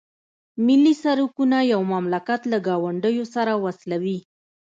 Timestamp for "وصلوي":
3.63-4.17